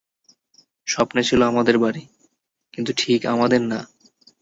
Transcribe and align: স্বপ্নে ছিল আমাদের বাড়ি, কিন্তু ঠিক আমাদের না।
স্বপ্নে 0.87 1.21
ছিল 1.23 1.41
আমাদের 1.43 1.75
বাড়ি, 1.77 2.03
কিন্তু 2.73 2.91
ঠিক 2.97 3.19
আমাদের 3.25 3.61
না। 3.61 3.79